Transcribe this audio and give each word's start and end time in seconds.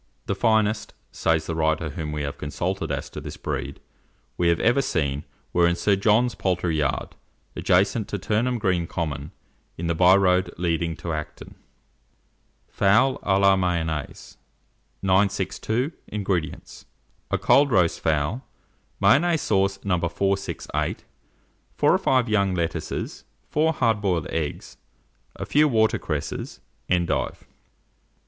"The 0.25 0.33
finest," 0.33 0.95
says 1.11 1.45
the 1.45 1.53
writer 1.53 1.91
whom 1.91 2.11
we 2.11 2.23
have 2.23 2.39
consulted 2.39 2.91
as 2.91 3.07
to 3.11 3.21
this 3.21 3.37
breed, 3.37 3.79
"we 4.35 4.47
have 4.47 4.59
ever 4.59 4.81
seen, 4.81 5.25
were 5.53 5.67
in 5.67 5.75
Sir 5.75 5.95
John's 5.95 6.33
poultry 6.33 6.79
yard, 6.79 7.09
adjacent 7.55 8.07
to 8.07 8.17
Turnham 8.17 8.57
Green 8.57 8.87
Common, 8.87 9.29
in 9.77 9.85
the 9.85 9.93
byroad 9.93 10.49
leading 10.57 10.95
to 10.95 11.13
Acton." 11.13 11.53
FOWL 12.67 13.19
A 13.21 13.37
LA 13.37 13.55
MAYONNAISE. 13.55 14.37
962. 15.03 15.91
INGREDIENTS. 16.07 16.87
A 17.29 17.37
cold 17.37 17.69
roast 17.69 17.99
fowl, 17.99 18.41
Mayonnaise 18.99 19.41
sauce 19.43 19.77
No. 19.83 19.99
468, 19.99 21.05
4 21.75 21.93
or 21.93 21.97
5 21.99 22.27
young 22.27 22.55
lettuces, 22.55 23.23
4 23.51 23.73
hard 23.73 24.01
boiled 24.01 24.25
eggs, 24.31 24.77
a 25.35 25.45
few 25.45 25.67
water 25.67 25.99
cresses, 25.99 26.59
endive. 26.89 27.45